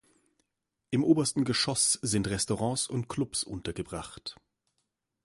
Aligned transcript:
Im 0.89 1.03
obersten 1.03 1.43
Geschoss 1.43 1.93
sind 2.01 2.27
Restaurants 2.27 2.87
und 2.87 3.07
Clubs 3.07 3.43
untergebracht. 3.43 4.35